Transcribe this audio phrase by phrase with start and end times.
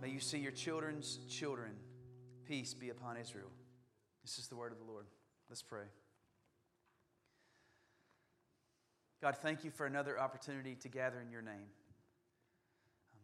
[0.00, 1.72] May you see your children's children.
[2.46, 3.50] Peace be upon Israel.
[4.22, 5.04] This is the word of the Lord.
[5.50, 5.84] Let's pray.
[9.20, 11.68] God, thank you for another opportunity to gather in your name.
[13.12, 13.20] Um,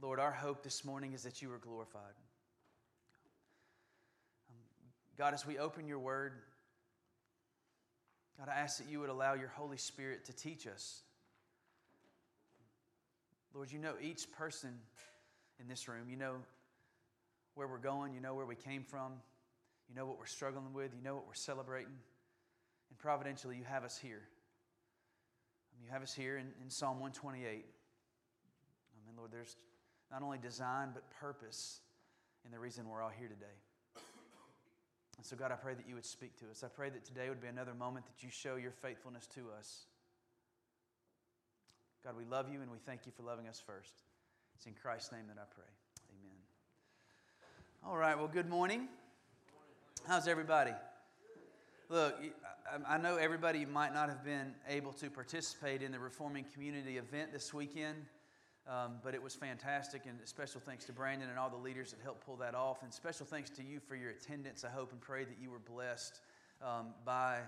[0.00, 2.14] Lord, our hope this morning is that you are glorified.
[4.48, 4.56] Um,
[5.18, 6.34] God, as we open your word,
[8.38, 11.00] God, I ask that you would allow your Holy Spirit to teach us.
[13.52, 14.78] Lord, you know each person
[15.60, 16.08] in this room.
[16.08, 16.34] You know
[17.54, 18.14] where we're going.
[18.14, 19.12] You know where we came from.
[19.88, 20.92] You know what we're struggling with.
[20.94, 21.92] You know what we're celebrating.
[22.90, 24.22] And providentially, you have us here.
[25.82, 27.44] You have us here in, in Psalm 128.
[27.46, 27.52] I
[29.06, 29.56] mean, Lord, there's
[30.10, 31.80] not only design, but purpose
[32.44, 33.46] in the reason we're all here today.
[35.16, 36.64] And so, God, I pray that you would speak to us.
[36.64, 39.84] I pray that today would be another moment that you show your faithfulness to us.
[42.02, 43.92] God, we love you and we thank you for loving us first.
[44.60, 45.64] It's in Christ's name that I pray.
[46.20, 46.36] Amen.
[47.82, 48.88] All right, well, good morning.
[50.06, 50.72] How's everybody?
[51.88, 52.14] Look,
[52.86, 57.32] I know everybody might not have been able to participate in the Reforming Community event
[57.32, 58.04] this weekend,
[58.68, 60.02] um, but it was fantastic.
[60.04, 62.82] And special thanks to Brandon and all the leaders that helped pull that off.
[62.82, 64.62] And special thanks to you for your attendance.
[64.62, 66.20] I hope and pray that you were blessed
[66.62, 67.38] um, by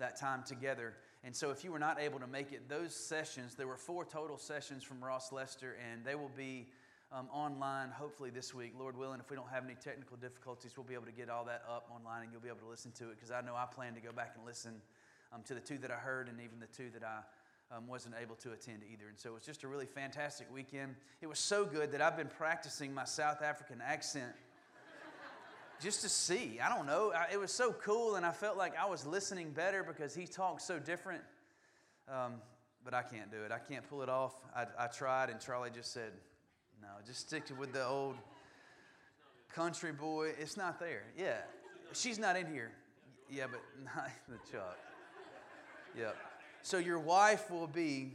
[0.00, 0.94] that time together.
[1.26, 4.04] And so, if you were not able to make it, those sessions, there were four
[4.04, 6.68] total sessions from Ross Lester, and they will be
[7.12, 9.20] um, online hopefully this week, Lord willing.
[9.20, 11.90] If we don't have any technical difficulties, we'll be able to get all that up
[11.94, 14.00] online and you'll be able to listen to it because I know I plan to
[14.00, 14.80] go back and listen
[15.32, 18.14] um, to the two that I heard and even the two that I um, wasn't
[18.20, 19.08] able to attend either.
[19.08, 20.94] And so it was just a really fantastic weekend.
[21.20, 24.32] It was so good that I've been practicing my South African accent
[25.80, 26.58] just to see.
[26.60, 27.12] I don't know.
[27.14, 30.26] I, it was so cool, and I felt like I was listening better because he
[30.26, 31.22] talked so different.
[32.08, 32.34] Um,
[32.84, 33.50] but I can't do it.
[33.50, 34.32] I can't pull it off.
[34.54, 36.12] I, I tried, and Charlie just said,
[36.80, 38.14] no, just stick to with the old
[39.52, 40.32] country boy.
[40.38, 41.02] It's not there.
[41.18, 41.38] Yeah.
[41.92, 42.70] She's not in here.
[43.28, 44.78] Yeah, but not the Chuck.
[45.98, 46.16] Yep.
[46.62, 48.12] So your wife will be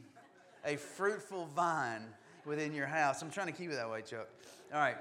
[0.66, 2.04] a fruitful vine
[2.46, 3.22] within your house.
[3.22, 4.28] I'm trying to keep it that way, Chuck.
[4.74, 4.98] All right.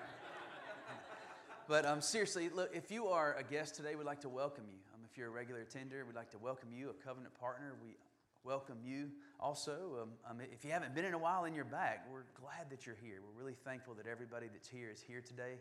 [1.71, 4.79] But um, seriously, look, if you are a guest today, we'd like to welcome you.
[4.93, 7.75] Um, if you're a regular attender, we'd like to welcome you, a covenant partner.
[7.81, 7.91] We
[8.43, 9.11] welcome you.
[9.39, 12.69] Also, um, um, if you haven't been in a while in your back, we're glad
[12.71, 13.21] that you're here.
[13.23, 15.59] We're really thankful that everybody that's here is here today.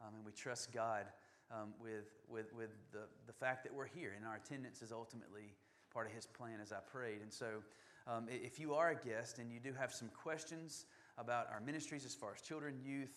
[0.00, 1.04] Um, and we trust God
[1.50, 4.14] um, with, with, with the, the fact that we're here.
[4.16, 5.52] And our attendance is ultimately
[5.92, 7.20] part of His plan, as I prayed.
[7.20, 7.62] And so,
[8.26, 10.86] if you are a guest and you do have some questions
[11.18, 13.12] about our ministries as far as children, youth,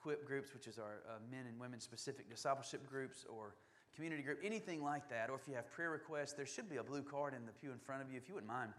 [0.00, 3.54] equip groups, which is our uh, men and women specific discipleship groups, or
[3.94, 6.82] community group, anything like that, or if you have prayer requests, there should be a
[6.82, 8.16] blue card in the pew in front of you.
[8.16, 8.72] If you wouldn't mind,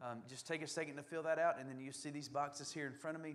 [0.00, 2.72] um, just take a second to fill that out, and then you see these boxes
[2.72, 3.34] here in front of me.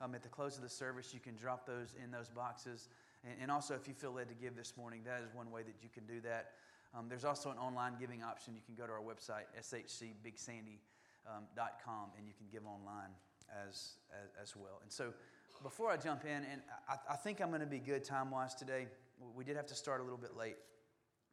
[0.00, 2.90] Um, at the close of the service, you can drop those in those boxes.
[3.24, 5.62] And, and, also, if you feel led to give this morning, that is one way
[5.62, 6.52] that you can do that.
[6.94, 8.54] Um, there's also an online giving option.
[8.54, 13.16] You can go to our website, shcbigsandy.com, and you can give online
[13.50, 14.80] as, as, as well.
[14.82, 15.14] And so,
[15.62, 18.54] before I jump in, and I, I think I'm going to be good time wise
[18.54, 18.86] today.
[19.34, 20.56] We did have to start a little bit late,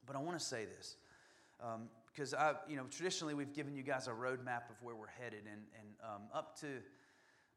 [0.06, 0.96] but I want to say this
[2.12, 5.08] because um, I, you know, traditionally we've given you guys a roadmap of where we're
[5.08, 6.68] headed, and and um, up to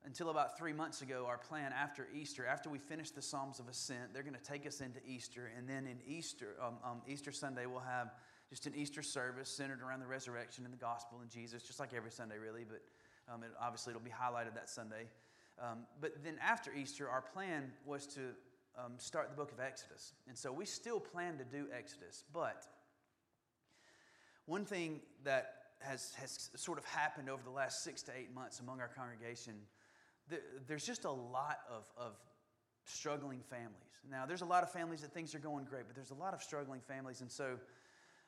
[0.04, 3.68] until about three months ago, our plan after Easter, after we finish the Psalms of
[3.68, 7.32] Ascent, they're going to take us into Easter, and then in Easter, um, um, Easter
[7.32, 8.12] Sunday, we'll have
[8.48, 11.92] just an Easter service centered around the resurrection and the gospel and Jesus, just like
[11.92, 12.64] every Sunday, really.
[12.64, 12.82] But
[13.32, 15.08] um, it, obviously, it'll be highlighted that Sunday.
[15.58, 18.20] Um, but then after Easter, our plan was to
[18.78, 20.12] um, start the book of Exodus.
[20.28, 22.24] And so we still plan to do Exodus.
[22.32, 22.66] But
[24.44, 28.60] one thing that has, has sort of happened over the last six to eight months
[28.60, 29.54] among our congregation,
[30.66, 32.12] there's just a lot of, of
[32.84, 33.72] struggling families.
[34.10, 36.34] Now, there's a lot of families that things are going great, but there's a lot
[36.34, 37.20] of struggling families.
[37.20, 37.56] And so,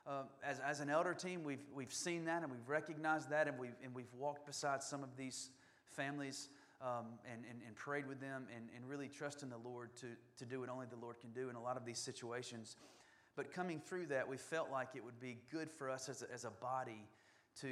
[0.07, 3.59] uh, as, as an elder team, we've, we've seen that and we've recognized that, and
[3.59, 5.51] we've, and we've walked beside some of these
[5.91, 6.49] families
[6.81, 10.07] um, and, and, and, prayed with them and, and really trusting the Lord to,
[10.39, 12.77] to do what only the Lord can do in a lot of these situations.
[13.35, 16.33] But coming through that, we felt like it would be good for us as a,
[16.33, 17.05] as a body
[17.63, 17.69] to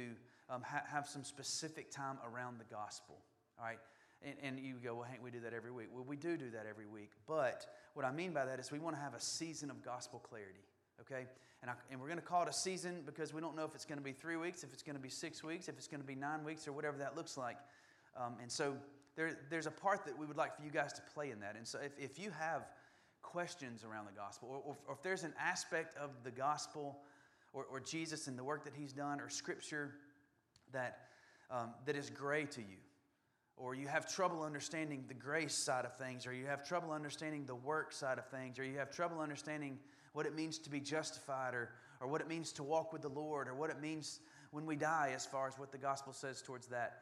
[0.49, 3.15] um, ha- have some specific time around the gospel.
[3.59, 3.79] All right?
[4.23, 5.87] And, and you go, well, Hank, we do that every week.
[5.93, 7.11] Well, we do do that every week.
[7.27, 10.19] But what I mean by that is we want to have a season of gospel
[10.19, 10.65] clarity,
[11.01, 11.27] okay?
[11.61, 13.73] And, I, and we're going to call it a season because we don't know if
[13.75, 15.87] it's going to be three weeks, if it's going to be six weeks, if it's
[15.87, 17.57] going to be nine weeks, or whatever that looks like.
[18.15, 18.75] Um, and so
[19.17, 21.55] there, there's a part that we would like for you guys to play in that.
[21.57, 22.67] And so if, if you have
[23.23, 26.99] questions around the gospel, or, or, if there's an aspect of the gospel
[27.51, 29.95] or, or, Jesus and the work that he's done, or scripture
[30.71, 31.07] that,
[31.49, 32.77] um, that is gray to you,
[33.57, 37.43] or you have trouble understanding the grace side of things, or you have trouble understanding
[37.45, 39.79] the work side of things, or you have trouble understanding
[40.13, 43.09] what it means to be justified, or, or what it means to walk with the
[43.09, 44.19] Lord, or what it means
[44.51, 46.99] when we die, as far as what the gospel says towards that,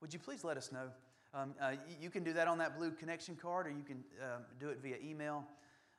[0.00, 0.88] would you please let us know?
[1.34, 4.42] Um, uh, you can do that on that blue connection card, or you can um,
[4.60, 5.44] do it via email.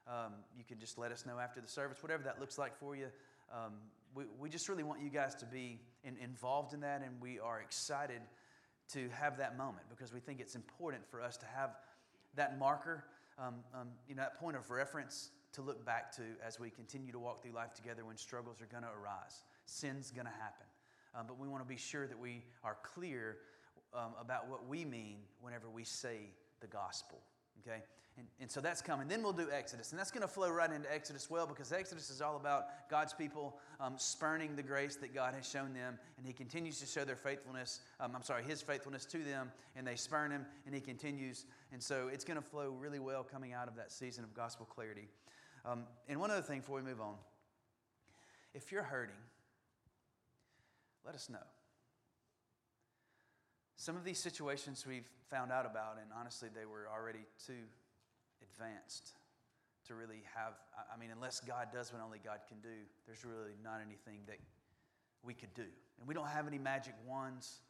[0.07, 2.95] Um, you can just let us know after the service, whatever that looks like for
[2.95, 3.07] you.
[3.51, 3.73] Um,
[4.13, 7.37] we, we just really want you guys to be in, involved in that, and we
[7.37, 8.21] are excited
[8.93, 11.71] to have that moment because we think it's important for us to have
[12.35, 13.03] that marker,
[13.37, 17.11] um, um, you know, that point of reference to look back to as we continue
[17.11, 19.43] to walk through life together when struggles are going to arise.
[19.65, 20.65] Sin's going to happen.
[21.27, 23.37] But we want to be sure that we are clear
[23.95, 26.17] um, about what we mean whenever we say
[26.61, 27.19] the gospel.
[27.61, 27.81] Okay?
[28.17, 29.07] And, and so that's coming.
[29.07, 29.91] Then we'll do Exodus.
[29.91, 33.13] And that's going to flow right into Exodus well because Exodus is all about God's
[33.13, 35.99] people um, spurning the grace that God has shown them.
[36.17, 39.51] And He continues to show their faithfulness, um, I'm sorry, His faithfulness to them.
[39.75, 41.45] And they spurn Him and He continues.
[41.73, 44.65] And so it's going to flow really well coming out of that season of gospel
[44.65, 45.09] clarity.
[45.65, 47.15] Um, and one other thing before we move on
[48.53, 49.15] if you're hurting,
[51.05, 51.39] let us know.
[53.77, 57.67] Some of these situations we've found out about, and honestly, they were already too
[58.41, 59.13] advanced
[59.87, 60.53] to really have.
[60.93, 62.75] I mean, unless God does what only God can do,
[63.05, 64.37] there's really not anything that
[65.23, 65.65] we could do.
[65.99, 67.61] And we don't have any magic wands.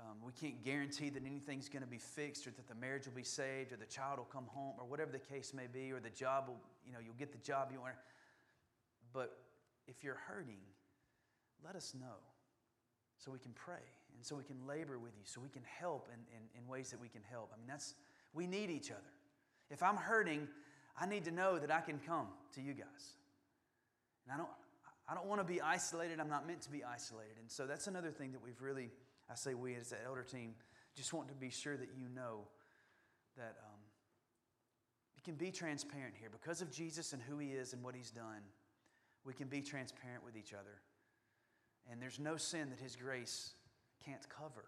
[0.00, 3.14] Um, we can't guarantee that anything's going to be fixed or that the marriage will
[3.14, 6.00] be saved or the child will come home or whatever the case may be or
[6.00, 7.94] the job will, you know, you'll get the job you want.
[9.12, 9.38] But
[9.86, 10.60] if you're hurting,
[11.64, 12.20] let us know
[13.16, 13.80] so we can pray
[14.16, 16.90] and so we can labor with you, so we can help in, in, in ways
[16.90, 17.50] that we can help.
[17.54, 17.94] I mean, that's,
[18.32, 19.12] we need each other.
[19.70, 20.48] If I'm hurting,
[20.98, 23.16] I need to know that I can come to you guys.
[24.24, 24.48] And I don't,
[25.08, 26.18] I don't want to be isolated.
[26.18, 27.36] I'm not meant to be isolated.
[27.40, 28.90] And so that's another thing that we've really,
[29.30, 30.54] I say we as the elder team,
[30.96, 32.48] just want to be sure that you know
[33.36, 33.80] that um,
[35.14, 36.30] we can be transparent here.
[36.30, 38.42] Because of Jesus and who he is and what he's done,
[39.24, 40.80] we can be transparent with each other.
[41.90, 43.52] And there's no sin that his grace
[44.06, 44.64] can't cover.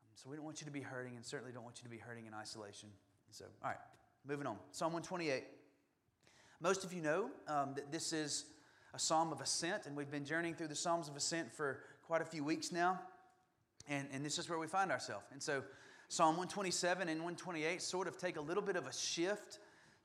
[0.00, 1.90] Um, so we don't want you to be hurting, and certainly don't want you to
[1.90, 2.88] be hurting in isolation.
[3.30, 3.78] So, all right,
[4.26, 4.56] moving on.
[4.70, 5.44] Psalm 128.
[6.60, 8.44] Most of you know um, that this is
[8.94, 12.22] a psalm of ascent, and we've been journeying through the Psalms of Ascent for quite
[12.22, 13.00] a few weeks now.
[13.88, 15.26] And, and this is where we find ourselves.
[15.32, 15.62] And so,
[16.08, 19.58] Psalm 127 and 128 sort of take a little bit of a shift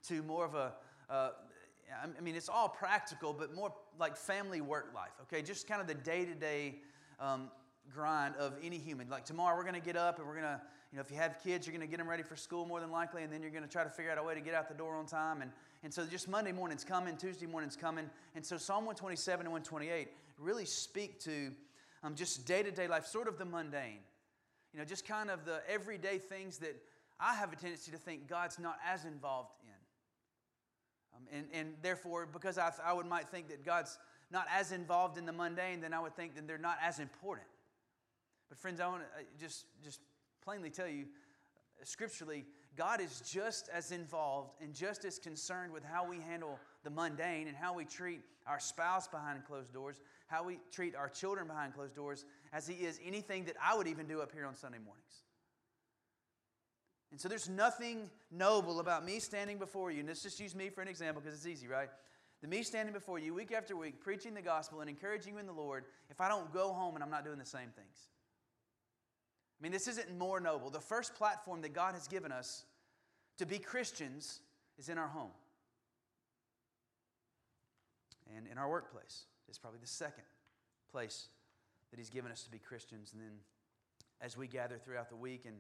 [0.08, 0.74] to more of a,
[1.10, 1.30] uh,
[2.18, 5.42] I mean, it's all practical, but more like family work life, okay?
[5.44, 6.76] Just kind of the day to day
[7.94, 9.10] grind of any human.
[9.10, 11.18] Like tomorrow, we're going to get up and we're going to, you know, if you
[11.18, 13.42] have kids, you're going to get them ready for school more than likely, and then
[13.42, 15.06] you're going to try to figure out a way to get out the door on
[15.06, 15.42] time.
[15.42, 15.52] And,
[15.84, 18.10] and so just Monday morning's coming, Tuesday morning's coming.
[18.36, 20.10] And so Psalm 127 and 128
[20.40, 21.52] really speak to
[22.04, 24.00] um, just day to day life, sort of the mundane.
[24.74, 26.76] You know, just kind of the everyday things that
[27.20, 29.70] I have a tendency to think God's not as involved in.
[31.16, 33.98] Um, and, and therefore, because I, I would might think that God's
[34.32, 37.48] not as involved in the mundane, then I would think that they're not as important.
[38.50, 40.02] But friends, I want to uh, just, just
[40.44, 41.06] plainly tell you,
[41.84, 46.90] scripturally, God is just as involved and just as concerned with how we handle the
[46.90, 51.48] mundane and how we treat our spouse behind closed doors, how we treat our children
[51.48, 54.56] behind closed doors, as He is anything that I would even do up here on
[54.56, 55.24] Sunday mornings.
[57.12, 60.70] And so there's nothing noble about me standing before you, and let's just use me
[60.70, 61.90] for an example because it's easy, right?
[62.42, 65.46] The me standing before you week after week, preaching the gospel and encouraging you in
[65.46, 68.08] the Lord, if I don't go home and I'm not doing the same things.
[69.60, 70.70] I mean, this isn't more noble.
[70.70, 72.64] The first platform that God has given us
[73.38, 74.40] to be Christians
[74.78, 75.32] is in our home
[78.36, 79.26] and in our workplace.
[79.50, 80.24] It's probably the second
[80.92, 81.28] place
[81.92, 83.12] that He's given us to be Christians.
[83.12, 83.34] And then
[84.22, 85.56] as we gather throughout the week and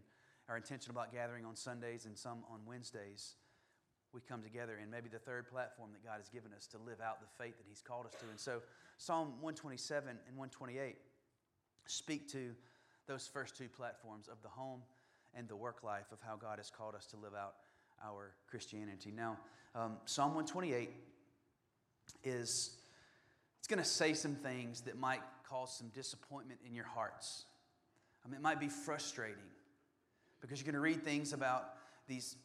[0.47, 3.35] are intentional about gathering on Sundays and some on Wednesdays,
[4.13, 7.01] we come together and maybe the third platform that God has given us to live
[7.01, 8.29] out the faith that He's called us to.
[8.29, 8.61] And so
[8.97, 10.95] Psalm 127 and 128
[11.85, 12.55] speak to
[13.09, 14.81] those first two platforms of the home
[15.33, 17.55] and the work life of how God has called us to live out
[18.05, 19.11] our Christianity.
[19.11, 19.37] Now,
[19.73, 20.91] um, Psalm 128
[22.23, 22.77] is
[23.57, 27.45] it's going to say some things that might cause some disappointment in your hearts.
[28.23, 29.37] I mean, it might be frustrating
[30.39, 31.73] because you're going to read things about
[32.07, 32.35] these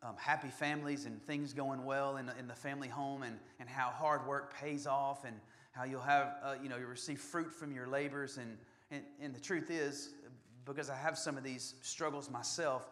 [0.00, 3.88] um, happy families and things going well in, in the family home and, and how
[3.88, 5.34] hard work pays off and
[5.72, 8.36] how you'll have, uh, you know, you'll receive fruit from your labors.
[8.36, 8.56] And,
[8.94, 10.14] and, and the truth is,
[10.64, 12.88] because I have some of these struggles myself,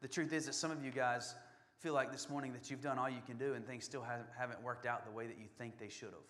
[0.00, 1.34] the truth is that some of you guys
[1.78, 4.04] feel like this morning that you've done all you can do and things still
[4.38, 6.26] haven't, worked out the way that you think they should have.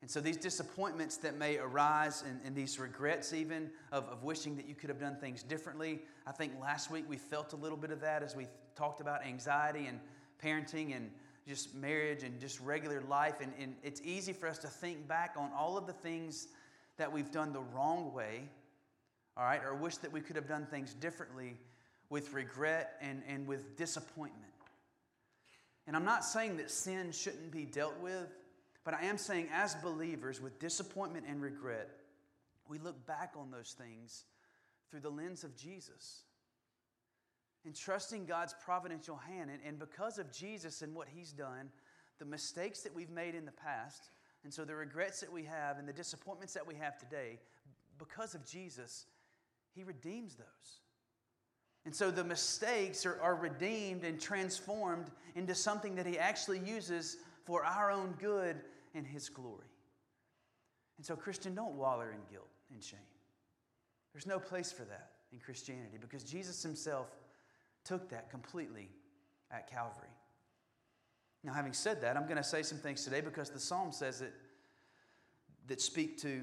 [0.00, 4.54] And so, these disappointments that may arise and, and, these regrets, even of, of wishing
[4.54, 7.76] that you could have done things differently, I think last week we felt a little
[7.76, 9.98] bit of that as we talked about anxiety and
[10.40, 11.10] parenting and
[11.48, 13.40] just marriage and just regular life.
[13.40, 16.46] And, and it's easy for us to think back on all of the things
[16.98, 18.48] that we've done the wrong way,
[19.36, 21.56] all right, or wish that we could have done things differently
[22.10, 24.52] with regret and, and with disappointment.
[25.86, 28.28] And I'm not saying that sin shouldn't be dealt with.
[28.88, 31.90] But I am saying, as believers with disappointment and regret,
[32.70, 34.24] we look back on those things
[34.90, 36.22] through the lens of Jesus
[37.66, 39.50] and trusting God's providential hand.
[39.50, 41.68] And, and because of Jesus and what He's done,
[42.18, 44.08] the mistakes that we've made in the past,
[44.48, 47.38] and so the regrets that we have and the disappointments that we have today,
[47.98, 49.04] because of Jesus,
[49.74, 50.80] He redeems those.
[51.84, 57.18] And so the mistakes are, are redeemed and transformed into something that He actually uses
[57.44, 58.56] for our own good
[58.94, 59.68] and His glory.
[60.96, 63.00] And so, Christian, don't wallow in guilt and shame.
[64.14, 67.08] There's no place for that in Christianity because Jesus Himself
[67.84, 68.88] took that completely
[69.50, 70.08] at Calvary.
[71.44, 74.20] Now, having said that, I'm going to say some things today because the psalm says
[74.20, 74.32] it
[75.68, 76.42] that speak to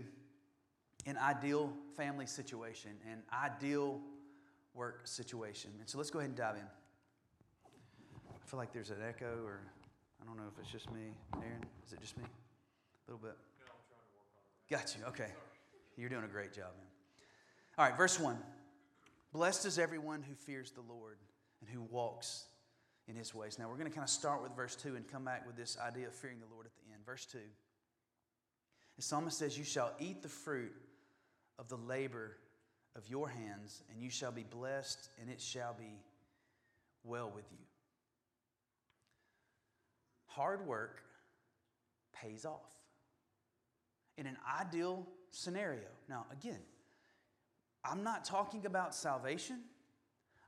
[1.05, 3.99] an ideal family situation, an ideal
[4.73, 5.71] work situation.
[5.79, 6.61] And so let's go ahead and dive in.
[8.29, 9.59] I feel like there's an echo, or
[10.21, 11.01] I don't know if it's just me.
[11.35, 12.23] Aaron, is it just me?
[12.23, 13.35] A little bit?
[14.69, 15.05] Got you.
[15.07, 15.31] Okay.
[15.97, 16.87] You're doing a great job, man.
[17.77, 18.37] All right, verse 1.
[19.33, 21.17] Blessed is everyone who fears the Lord
[21.61, 22.45] and who walks
[23.07, 23.59] in his ways.
[23.59, 25.77] Now, we're going to kind of start with verse 2 and come back with this
[25.79, 27.05] idea of fearing the Lord at the end.
[27.05, 27.37] Verse 2.
[28.95, 30.73] The psalmist says, You shall eat the fruit
[31.59, 32.37] of the labor
[32.95, 35.99] of your hands, and you shall be blessed, and it shall be
[37.03, 37.65] well with you.
[40.27, 41.01] Hard work
[42.13, 42.73] pays off
[44.17, 45.87] in an ideal scenario.
[46.09, 46.59] Now, again,
[47.83, 49.59] I'm not talking about salvation,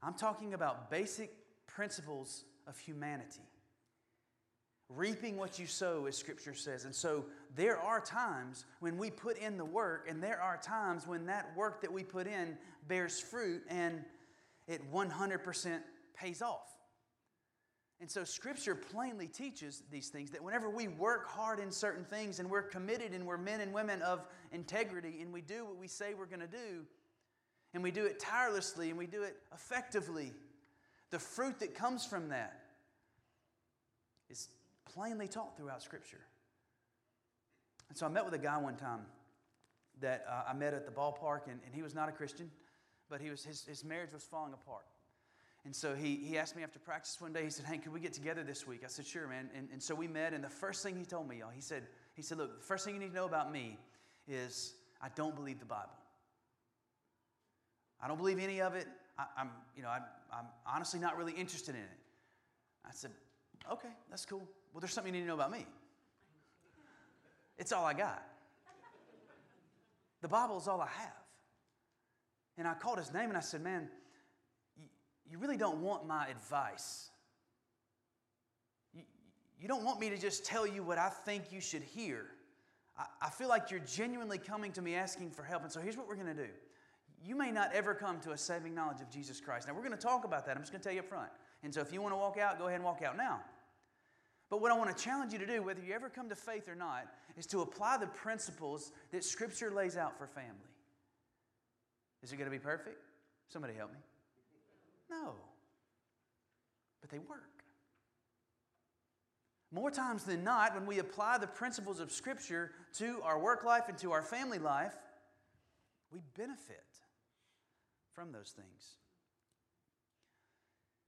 [0.02, 1.32] I'm talking about basic
[1.78, 3.48] principles of humanity.
[4.90, 6.86] Reaping what you sow, as Scripture says.
[6.86, 11.06] And so there are times when we put in the work, and there are times
[11.06, 12.58] when that work that we put in
[12.88, 14.04] bears fruit and
[14.68, 15.80] it 100%
[16.16, 16.68] pays off.
[18.00, 22.40] And so, Scripture plainly teaches these things that whenever we work hard in certain things
[22.40, 25.88] and we're committed and we're men and women of integrity and we do what we
[25.88, 26.86] say we're going to do,
[27.76, 30.32] and we do it tirelessly and we do it effectively,
[31.10, 32.60] the fruit that comes from that
[34.30, 34.50] is
[34.86, 36.22] plainly taught throughout Scripture.
[37.90, 39.02] And so, I met with a guy one time
[40.02, 42.52] that uh, I met at the ballpark, and, and he was not a Christian,
[43.10, 44.86] but he was, his, his marriage was falling apart.
[45.66, 48.00] And so he, he asked me after practice one day, he said, Hank, could we
[48.00, 48.84] get together this week?
[48.86, 49.50] I said, sure, man.
[49.54, 51.84] And, and so we met, and the first thing he told me, y'all, he said,
[52.16, 53.78] he said, look, the first thing you need to know about me
[54.30, 55.92] is I don't believe the Bible.
[58.02, 58.88] I don't believe any of it.
[59.18, 60.00] I, am you know, I,
[60.32, 61.98] I'm honestly not really interested in it.
[62.86, 63.12] I said,
[63.72, 64.48] okay, that's cool.
[64.74, 65.66] Well, there's something you need to know about me.
[67.58, 68.24] It's all I got.
[70.22, 71.14] The Bible is all I have.
[72.58, 73.88] And I called his name and I said, man,
[75.30, 77.10] you really don't want my advice.
[78.94, 79.04] You,
[79.60, 82.26] you don't want me to just tell you what I think you should hear.
[82.98, 85.64] I, I feel like you're genuinely coming to me asking for help.
[85.64, 86.50] And so here's what we're going to do.
[87.24, 89.68] You may not ever come to a saving knowledge of Jesus Christ.
[89.68, 90.56] Now, we're going to talk about that.
[90.56, 91.30] I'm just going to tell you up front.
[91.64, 93.42] And so if you want to walk out, go ahead and walk out now.
[94.50, 96.70] But what I want to challenge you to do, whether you ever come to faith
[96.70, 97.08] or not,
[97.38, 100.52] is to apply the principles that Scripture lays out for family.
[102.24, 102.98] Is it going to be perfect?
[103.50, 104.00] Somebody help me.
[105.10, 105.34] No.
[107.02, 107.64] But they work.
[109.72, 113.90] More times than not, when we apply the principles of Scripture to our work life
[113.90, 114.96] and to our family life,
[116.12, 116.84] we benefit
[118.18, 118.96] from those things.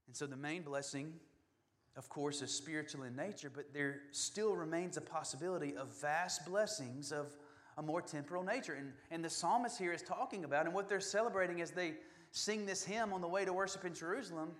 [0.06, 1.12] And so the main blessing,
[1.98, 7.12] of course, is spiritual in nature, but there still remains a possibility of vast blessings
[7.12, 7.36] of
[7.80, 8.74] a more temporal nature.
[8.74, 11.96] And, and the psalmist here is talking about, and what they're celebrating as they
[12.32, 14.51] sing this hymn on the way to worship in Jerusalem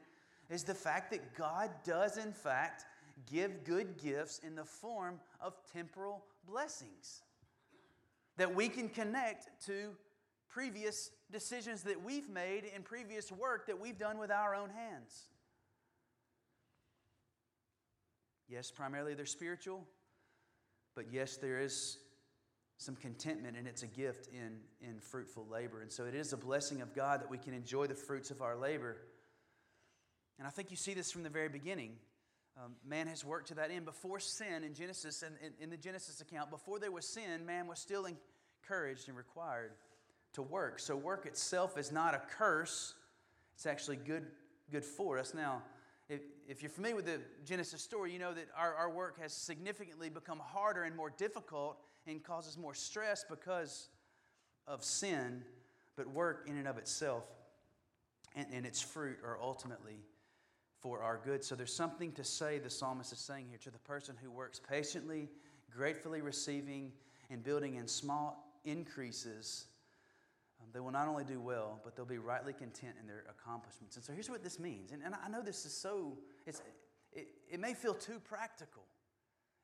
[0.50, 2.86] is the fact that God does, in fact,
[3.32, 7.22] give good gifts in the form of temporal blessings
[8.38, 9.92] that we can connect to
[10.50, 15.28] previous decisions that we've made and previous work that we've done with our own hands.
[18.48, 19.86] Yes, primarily they're spiritual,
[20.96, 22.00] but yes, there is
[22.78, 25.82] some contentment and it's a gift in, in fruitful labor.
[25.82, 28.42] And so it is a blessing of God that we can enjoy the fruits of
[28.42, 28.98] our labor.
[30.40, 31.92] And I think you see this from the very beginning.
[32.58, 33.86] Um, man has worked to that end.
[33.86, 37.68] Before sin in Genesis, and in, in the Genesis account, before there was sin, man
[37.68, 39.72] was still encouraged and required
[40.40, 40.80] to work.
[40.80, 42.94] So work itself is not a curse,
[43.54, 44.26] it's actually good,
[44.72, 45.34] good for us.
[45.34, 45.62] Now,
[46.08, 49.34] if, if you're familiar with the Genesis story, you know that our, our work has
[49.34, 51.78] significantly become harder and more difficult
[52.08, 53.90] and causes more stress because
[54.66, 55.44] of sin,
[55.98, 57.26] but work in and of itself
[58.36, 60.00] and, and its fruit are ultimately
[60.80, 61.44] for our good.
[61.44, 64.58] So there's something to say, the psalmist is saying here, to the person who works
[64.58, 65.28] patiently,
[65.70, 66.94] gratefully receiving,
[67.30, 69.66] and building in small increases.
[70.62, 73.96] Um, they will not only do well, but they'll be rightly content in their accomplishments.
[73.96, 74.92] And so here's what this means.
[74.92, 76.62] And, and I know this is so, it's,
[77.14, 78.84] it, it may feel too practical.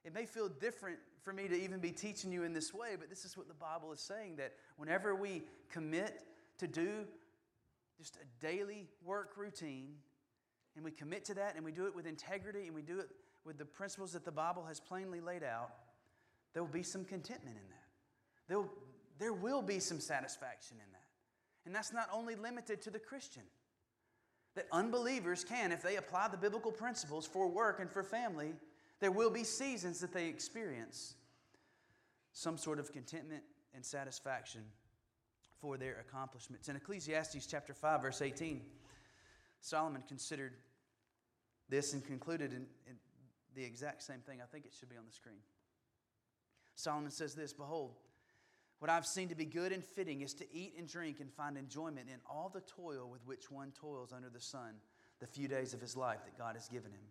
[0.03, 3.09] It may feel different for me to even be teaching you in this way, but
[3.09, 6.23] this is what the Bible is saying that whenever we commit
[6.59, 7.05] to do
[7.97, 9.95] just a daily work routine,
[10.75, 13.09] and we commit to that, and we do it with integrity, and we do it
[13.45, 15.71] with the principles that the Bible has plainly laid out,
[16.53, 17.87] there will be some contentment in that.
[18.47, 18.71] There will,
[19.19, 21.01] there will be some satisfaction in that.
[21.65, 23.43] And that's not only limited to the Christian.
[24.55, 28.53] That unbelievers can, if they apply the biblical principles for work and for family,
[28.99, 31.15] there will be seasons that they experience
[32.31, 33.43] some sort of contentment
[33.73, 34.61] and satisfaction
[35.59, 36.69] for their accomplishments.
[36.69, 38.61] In Ecclesiastes chapter 5, verse 18,
[39.61, 40.53] Solomon considered
[41.69, 42.95] this and concluded in, in
[43.55, 44.39] the exact same thing.
[44.41, 45.39] I think it should be on the screen.
[46.75, 47.95] Solomon says this Behold,
[48.79, 51.57] what I've seen to be good and fitting is to eat and drink and find
[51.57, 54.75] enjoyment in all the toil with which one toils under the sun
[55.19, 57.01] the few days of his life that God has given him.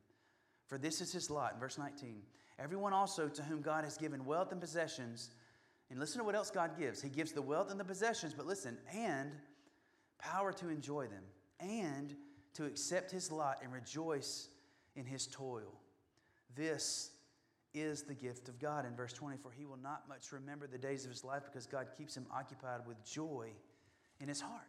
[0.67, 1.59] For this is his lot.
[1.59, 2.23] Verse 19.
[2.59, 5.31] Everyone also to whom God has given wealth and possessions,
[5.91, 7.03] and listen to what else God gives.
[7.03, 9.33] He gives the wealth and the possessions, but listen, and
[10.19, 11.25] power to enjoy them,
[11.61, 12.15] and
[12.55, 14.49] to accept his lot and rejoice
[14.95, 15.81] in his toil.
[16.55, 17.11] This
[17.75, 18.87] is the gift of God.
[18.87, 21.67] In verse 20, for he will not much remember the days of his life because
[21.67, 23.49] God keeps him occupied with joy
[24.21, 24.63] in his heart.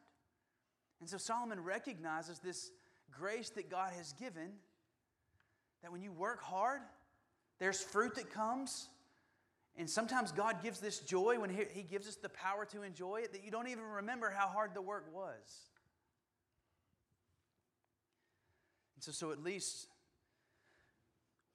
[0.99, 2.71] And so Solomon recognizes this
[3.11, 4.51] grace that God has given
[5.81, 6.81] that when you work hard,
[7.59, 8.89] there's fruit that comes.
[9.77, 13.33] And sometimes God gives this joy when He gives us the power to enjoy it
[13.33, 15.69] that you don't even remember how hard the work was.
[18.95, 19.87] And so, so at least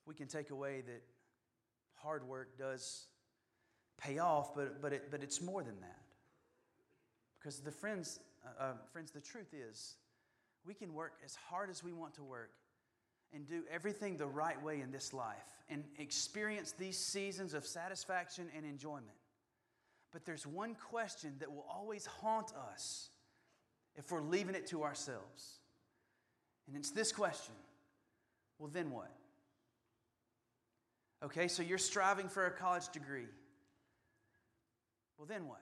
[0.06, 1.02] we can take away that
[2.02, 3.06] hard work does
[3.98, 6.02] pay off, but, but, it, but it's more than that.
[7.38, 9.94] Because the friends, uh, uh, friends, the truth is,
[10.64, 12.50] we can work as hard as we want to work
[13.32, 15.36] and do everything the right way in this life
[15.68, 19.06] and experience these seasons of satisfaction and enjoyment.
[20.12, 23.10] But there's one question that will always haunt us
[23.94, 25.60] if we're leaving it to ourselves.
[26.66, 27.54] And it's this question
[28.58, 29.10] well, then what?
[31.22, 33.26] Okay, so you're striving for a college degree.
[35.18, 35.60] Well, then what?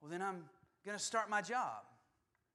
[0.00, 0.44] Well, then I'm
[0.84, 1.82] going to start my job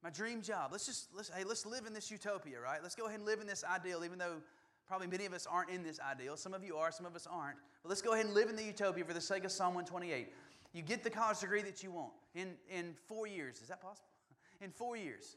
[0.03, 0.69] my dream job.
[0.71, 2.79] Let's just, let's, hey, let's live in this utopia, right?
[2.81, 4.41] Let's go ahead and live in this ideal, even though
[4.87, 6.37] probably many of us aren't in this ideal.
[6.37, 7.57] Some of you are, some of us aren't.
[7.83, 10.33] But let's go ahead and live in the utopia for the sake of Psalm 128.
[10.73, 13.61] You get the college degree that you want in, in four years.
[13.61, 14.07] Is that possible?
[14.61, 15.35] in four years,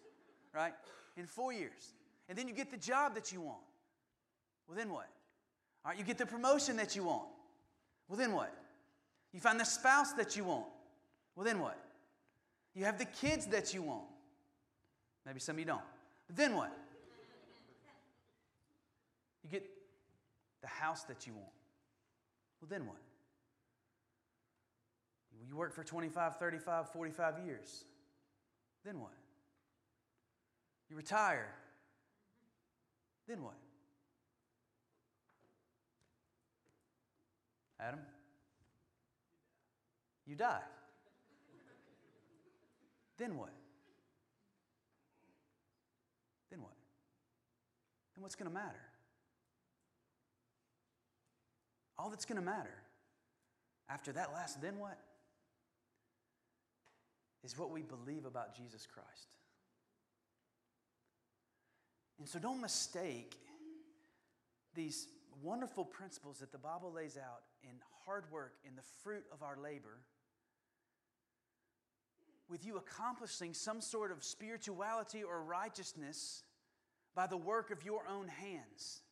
[0.54, 0.72] right?
[1.16, 1.94] In four years.
[2.28, 3.60] And then you get the job that you want.
[4.66, 5.08] Well, then what?
[5.84, 7.28] All right, you get the promotion that you want.
[8.08, 8.54] Well, then what?
[9.32, 10.66] You find the spouse that you want.
[11.36, 11.78] Well, then what?
[12.74, 14.04] You have the kids that you want.
[15.26, 15.82] Maybe some of you don't.
[16.26, 16.72] But then what?
[19.42, 19.68] You get
[20.62, 21.52] the house that you want.
[22.60, 22.96] Well, then what?
[25.48, 27.84] You work for 25, 35, 45 years.
[28.84, 29.12] Then what?
[30.88, 31.48] You retire.
[33.28, 33.54] Then what?
[37.86, 38.00] Adam?
[40.26, 40.62] You die.
[43.18, 43.52] then what?
[46.50, 46.72] then what?
[48.14, 48.80] Then what's going to matter?
[51.98, 52.84] All that's going to matter
[53.88, 54.98] after that last, then what?
[57.42, 59.28] Is what we believe about Jesus Christ.
[62.18, 63.34] And so don't mistake
[64.74, 65.06] these
[65.42, 67.70] wonderful principles that the Bible lays out in
[68.04, 69.98] hard work, in the fruit of our labor,
[72.48, 76.42] with you accomplishing some sort of spirituality or righteousness
[77.14, 79.02] by the work of your own hands.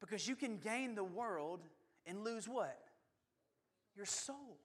[0.00, 1.60] Because you can gain the world
[2.06, 2.78] and lose what?
[3.96, 4.58] Your soul.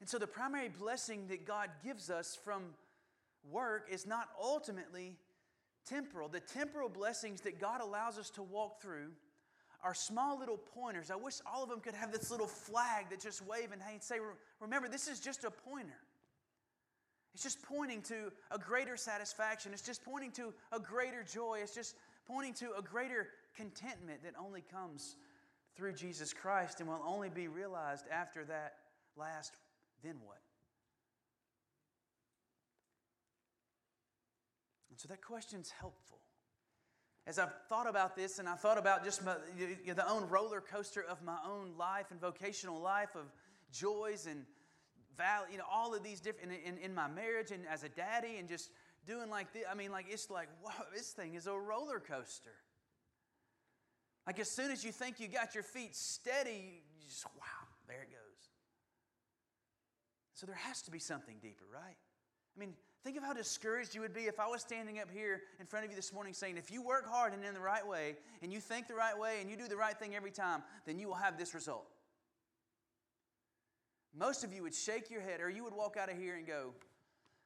[0.00, 2.62] And so, the primary blessing that God gives us from
[3.50, 5.16] work is not ultimately
[5.86, 6.28] temporal.
[6.28, 9.10] The temporal blessings that God allows us to walk through
[9.82, 11.10] are small little pointers.
[11.10, 14.16] I wish all of them could have this little flag that just wave and say,
[14.60, 15.98] remember, this is just a pointer.
[17.34, 19.72] It's just pointing to a greater satisfaction.
[19.72, 21.58] It's just pointing to a greater joy.
[21.62, 25.16] It's just pointing to a greater contentment that only comes
[25.76, 28.74] through Jesus Christ and will only be realized after that
[29.16, 29.54] last
[30.02, 30.38] then what?
[34.94, 36.20] And so that question's helpful.
[37.26, 40.28] As I've thought about this and I thought about just my, you know, the own
[40.28, 43.24] roller coaster of my own life and vocational life of
[43.72, 44.44] joys and
[45.18, 47.88] valley, you know, all of these different, in, in, in my marriage and as a
[47.88, 48.70] daddy and just
[49.04, 52.54] doing like this, I mean, like, it's like, wow, this thing is a roller coaster.
[54.28, 58.02] Like, as soon as you think you got your feet steady, you just, wow, there
[58.02, 58.48] it goes.
[60.34, 61.96] So there has to be something deeper, right?
[62.56, 62.74] I mean,
[63.04, 65.84] think of how discouraged you would be if I was standing up here in front
[65.84, 68.50] of you this morning saying, if you work hard and in the right way, and
[68.50, 71.06] you think the right way, and you do the right thing every time, then you
[71.06, 71.86] will have this result.
[74.18, 76.46] Most of you would shake your head, or you would walk out of here and
[76.46, 76.72] go,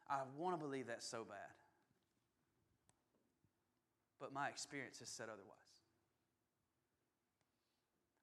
[0.09, 1.39] I want to believe that's so bad.
[4.21, 5.57] But my experience has said otherwise.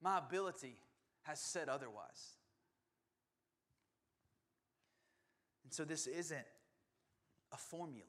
[0.02, 0.78] My ability
[1.24, 2.38] has said otherwise.
[5.63, 6.45] And so this isn't
[7.56, 8.06] a formula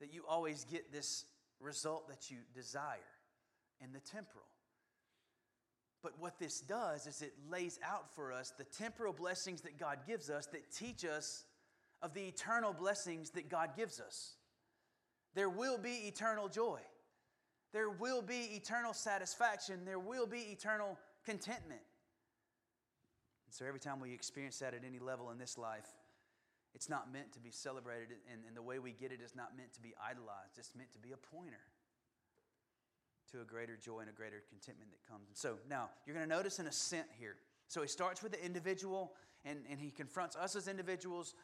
[0.00, 1.24] that you always get this
[1.60, 2.98] result that you desire
[3.82, 4.44] in the temporal.
[6.02, 10.00] But what this does is it lays out for us the temporal blessings that God
[10.06, 11.44] gives us that teach us
[12.02, 14.34] of the eternal blessings that God gives us.
[15.34, 16.80] There will be eternal joy.
[17.72, 19.80] There will be eternal satisfaction.
[19.86, 21.80] There will be eternal contentment.
[23.46, 25.86] And so every time we experience that at any level in this life,
[26.76, 29.56] it's not meant to be celebrated, and, and the way we get it is not
[29.56, 30.58] meant to be idolized.
[30.58, 31.64] It's meant to be a pointer
[33.32, 35.28] to a greater joy and a greater contentment that comes.
[35.28, 37.36] And so now you're going to notice an ascent here.
[37.66, 39.14] So he starts with the individual,
[39.46, 41.34] and, and he confronts us as individuals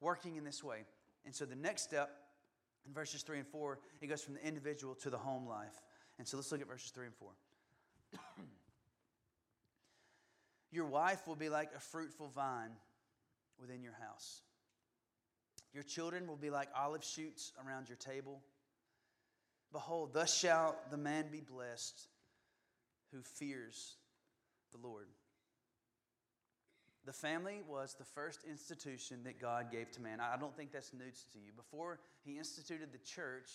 [0.00, 0.86] working in this way.
[1.26, 2.16] And so the next step
[2.86, 5.82] in verses 3 and 4, it goes from the individual to the home life.
[6.18, 7.28] And so let's look at verses 3 and 4.
[10.72, 12.70] Your wife will be like a fruitful vine
[13.60, 14.40] within your house.
[15.72, 18.40] Your children will be like olive shoots around your table.
[19.72, 22.08] Behold, thus shall the man be blessed
[23.12, 23.96] who fears
[24.72, 25.06] the Lord.
[27.06, 30.20] The family was the first institution that God gave to man.
[30.20, 31.52] I don't think that's news to you.
[31.56, 33.50] Before he instituted the church,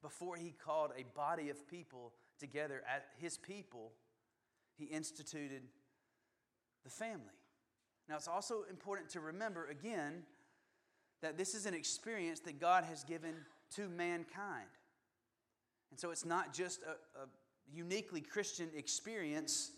[0.00, 3.92] before he called a body of people together at his people,
[4.76, 5.62] he instituted
[6.84, 7.34] the family.
[8.08, 10.22] Now, it's also important to remember again
[11.22, 13.34] that this is an experience that God has given
[13.76, 14.68] to mankind.
[15.90, 17.26] And so it's not just a, a
[17.72, 19.72] uniquely Christian experience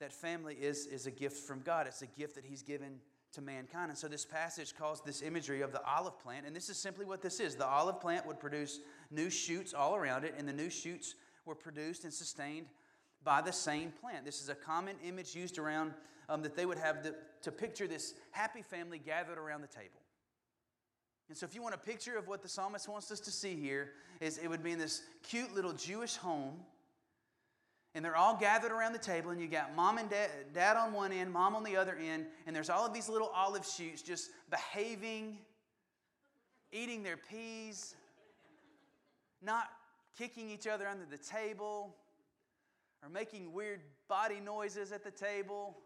[0.00, 1.86] that family is, is a gift from God.
[1.86, 2.98] It's a gift that He's given
[3.32, 3.90] to mankind.
[3.90, 7.06] And so this passage calls this imagery of the olive plant, and this is simply
[7.06, 7.56] what this is.
[7.56, 8.80] The olive plant would produce
[9.10, 11.14] new shoots all around it, and the new shoots
[11.46, 12.66] were produced and sustained
[13.24, 14.24] by the same plant.
[14.24, 15.94] This is a common image used around
[16.28, 20.01] um, that they would have the, to picture this happy family gathered around the table.
[21.28, 23.54] And so, if you want a picture of what the psalmist wants us to see
[23.54, 26.60] here, is it would be in this cute little Jewish home,
[27.94, 30.92] and they're all gathered around the table, and you got mom and dad, dad on
[30.92, 34.02] one end, mom on the other end, and there's all of these little olive shoots
[34.02, 35.38] just behaving,
[36.70, 37.94] eating their peas,
[39.42, 39.68] not
[40.16, 41.94] kicking each other under the table,
[43.02, 45.76] or making weird body noises at the table.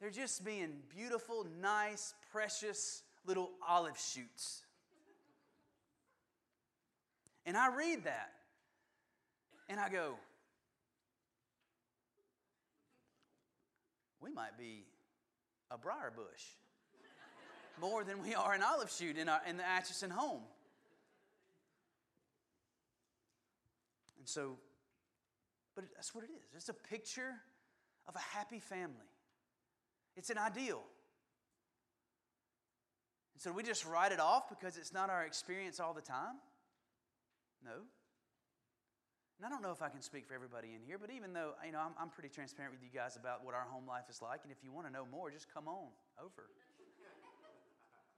[0.00, 4.62] They're just being beautiful, nice, precious little olive shoots.
[7.44, 8.32] And I read that
[9.68, 10.14] and I go,
[14.20, 14.84] we might be
[15.70, 16.42] a briar bush
[17.80, 20.42] more than we are an olive shoot in, our, in the Atchison home.
[24.18, 24.56] And so,
[25.74, 26.56] but that's what it is.
[26.56, 27.34] It's a picture
[28.08, 29.10] of a happy family.
[30.16, 30.82] It's an ideal.
[33.36, 36.40] And so we just write it off because it's not our experience all the time?
[37.62, 37.84] No.
[39.36, 41.50] And I don't know if I can speak for everybody in here, but even though,
[41.62, 44.22] you know, I'm, I'm pretty transparent with you guys about what our home life is
[44.22, 46.48] like, and if you want to know more, just come on over.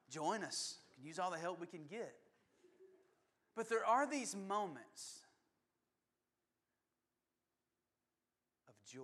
[0.09, 0.76] Join us.
[0.90, 2.14] We can use all the help we can get.
[3.57, 5.18] But there are these moments
[8.68, 9.02] of joy.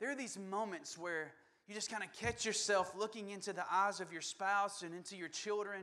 [0.00, 1.32] There are these moments where
[1.66, 5.16] you just kind of catch yourself looking into the eyes of your spouse and into
[5.16, 5.82] your children.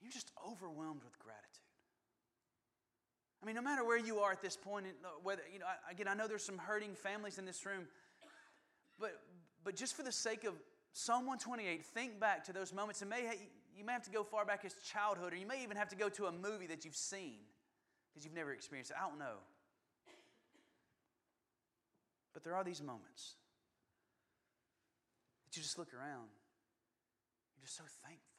[0.00, 1.48] You're just overwhelmed with gratitude.
[3.42, 6.08] I mean, no matter where you are at this point, uh, whether, you know, again,
[6.08, 7.86] I know there's some hurting families in this room,
[8.98, 9.20] but,
[9.64, 10.54] but just for the sake of
[10.92, 13.02] Psalm 128, think back to those moments.
[13.02, 13.22] And may,
[13.76, 15.96] you may have to go far back as childhood, or you may even have to
[15.96, 17.38] go to a movie that you've seen
[18.12, 18.96] because you've never experienced it.
[19.00, 19.38] I don't know.
[22.32, 23.34] But there are these moments
[25.52, 26.32] that you just look around.
[27.56, 28.32] You're just so thankful.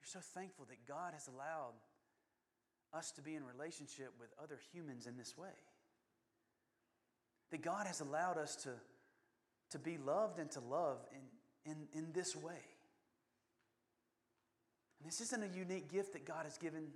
[0.00, 1.74] You're so thankful that God has allowed
[2.92, 5.54] us to be in relationship with other humans in this way.
[7.52, 8.70] That God has allowed us to,
[9.70, 12.62] to be loved and to love in, in, in this way.
[14.98, 16.88] And this isn't a unique gift that God has given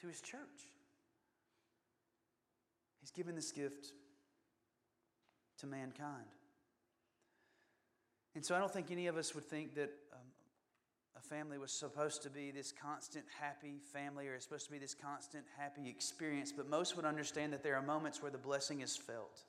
[0.00, 0.40] to His church.
[3.00, 3.92] He's given this gift
[5.60, 6.26] to mankind.
[8.36, 10.20] And so I don't think any of us would think that um,
[11.16, 14.78] a family was supposed to be this constant happy family or it's supposed to be
[14.78, 18.82] this constant happy experience, but most would understand that there are moments where the blessing
[18.82, 19.44] is felt.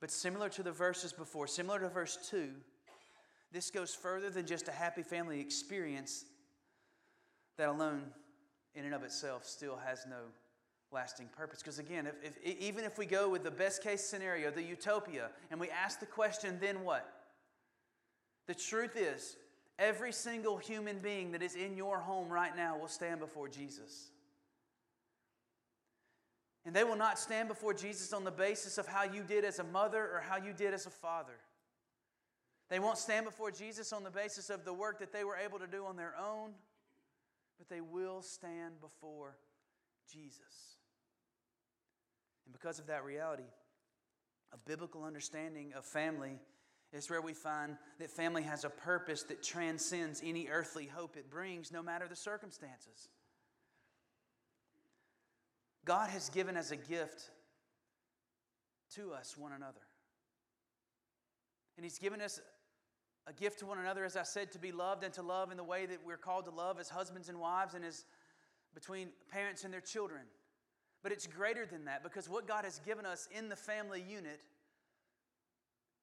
[0.00, 2.52] But similar to the verses before, similar to verse 2,
[3.52, 6.24] this goes further than just a happy family experience
[7.58, 8.04] that alone,
[8.74, 10.22] in and of itself, still has no
[10.90, 11.58] lasting purpose.
[11.58, 15.28] Because again, if, if, even if we go with the best case scenario, the utopia,
[15.50, 17.23] and we ask the question, then what?
[18.46, 19.36] The truth is,
[19.78, 24.10] every single human being that is in your home right now will stand before Jesus.
[26.66, 29.58] And they will not stand before Jesus on the basis of how you did as
[29.58, 31.38] a mother or how you did as a father.
[32.70, 35.58] They won't stand before Jesus on the basis of the work that they were able
[35.58, 36.52] to do on their own,
[37.58, 39.36] but they will stand before
[40.10, 40.78] Jesus.
[42.46, 43.44] And because of that reality,
[44.52, 46.38] a biblical understanding of family
[46.94, 51.30] is where we find that family has a purpose that transcends any earthly hope it
[51.30, 53.08] brings, no matter the circumstances.
[55.84, 57.30] God has given as a gift
[58.94, 59.80] to us one another.
[61.76, 62.40] And He's given us
[63.26, 65.56] a gift to one another, as I said, to be loved and to love in
[65.56, 68.04] the way that we're called to love as husbands and wives and as
[68.74, 70.22] between parents and their children.
[71.02, 74.40] But it's greater than that because what God has given us in the family unit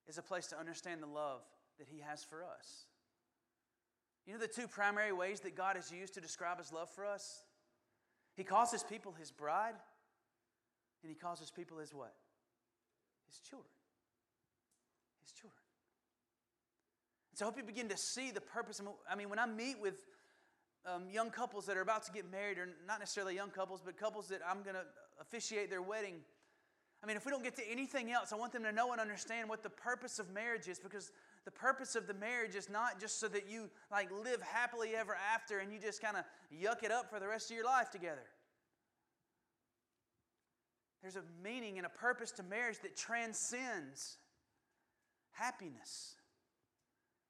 [0.08, 1.42] is a place to understand the love
[1.80, 2.86] that He has for us.
[4.26, 7.06] You know the two primary ways that God has used to describe His love for
[7.06, 7.44] us?
[8.36, 9.76] He calls His people His bride,
[11.04, 12.14] and He calls His people His what?
[13.28, 13.72] His children.
[15.22, 15.58] His children.
[17.32, 18.82] And so I hope you begin to see the purpose.
[19.10, 20.04] I mean, when I meet with
[20.86, 23.98] um, young couples that are about to get married, or not necessarily young couples, but
[23.98, 24.86] couples that I'm going to
[25.20, 26.16] officiate their wedding,
[27.04, 29.02] I mean, if we don't get to anything else, I want them to know and
[29.02, 31.12] understand what the purpose of marriage is because
[31.46, 35.18] the purpose of the marriage is not just so that you like live happily ever
[35.34, 36.24] after and you just kind of
[36.56, 38.28] yuck it up for the rest of your life together.
[41.02, 44.18] There's a meaning and a purpose to marriage that transcends
[45.32, 46.14] happiness,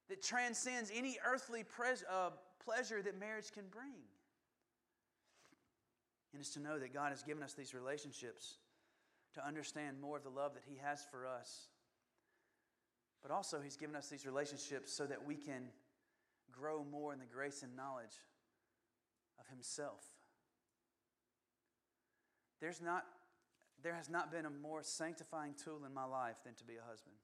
[0.10, 1.64] that transcends any earthly
[2.12, 2.32] uh,
[2.66, 4.04] pleasure that marriage can bring.
[6.34, 8.56] And it's to know that God has given us these relationships
[9.36, 11.68] to understand more of the love that He has for us.
[13.22, 15.70] But also, He's given us these relationships so that we can
[16.52, 18.20] grow more in the grace and knowledge
[19.40, 20.04] of Himself.
[22.60, 23.06] There's not,
[23.82, 26.88] there has not been a more sanctifying tool in my life than to be a
[26.88, 27.16] husband.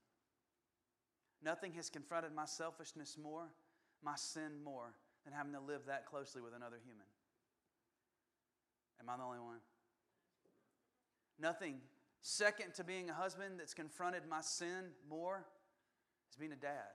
[1.43, 3.43] Nothing has confronted my selfishness more,
[4.03, 4.93] my sin more,
[5.23, 7.05] than having to live that closely with another human.
[8.99, 9.59] Am I the only one?
[11.39, 11.75] Nothing
[12.29, 15.45] Second to being a husband that's confronted my sin more
[16.29, 16.91] is being a dad.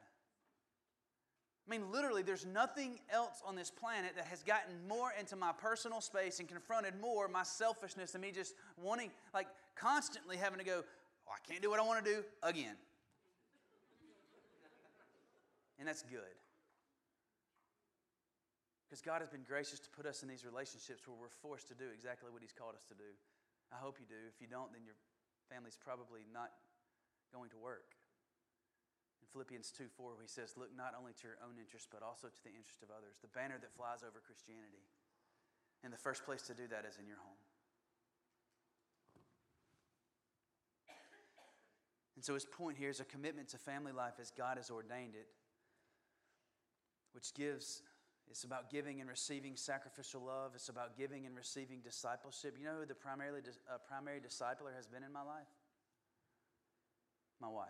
[1.67, 5.53] I mean, literally, there's nothing else on this planet that has gotten more into my
[5.53, 10.67] personal space and confronted more my selfishness and me just wanting, like, constantly having to
[10.67, 10.85] go,
[11.27, 12.77] oh, I can't do what I want to do again.
[15.79, 16.37] and that's good.
[18.85, 21.75] Because God has been gracious to put us in these relationships where we're forced to
[21.75, 23.17] do exactly what He's called us to do.
[23.73, 24.21] I hope you do.
[24.29, 25.01] If you don't, then you're
[25.53, 26.57] family's probably not
[27.29, 27.93] going to work.
[29.21, 32.33] In Philippians 2 4, he says, Look not only to your own interest, but also
[32.33, 33.21] to the interest of others.
[33.21, 34.89] The banner that flies over Christianity.
[35.85, 37.43] And the first place to do that is in your home.
[42.15, 45.19] And so his point here is a commitment to family life as God has ordained
[45.19, 45.27] it,
[47.15, 47.83] which gives,
[48.31, 50.53] it's about giving and receiving sacrificial love.
[50.55, 52.57] It's about giving and receiving discipleship.
[52.59, 55.53] You know who the primarily, uh, primary discipler has been in my life?
[57.41, 57.69] My wife.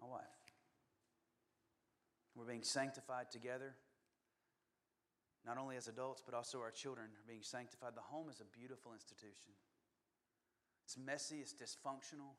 [0.00, 0.22] My wife.
[2.34, 3.74] We're being sanctified together.
[5.44, 7.92] Not only as adults, but also our children are being sanctified.
[7.94, 9.52] The home is a beautiful institution.
[10.84, 12.36] It's messy, it's dysfunctional.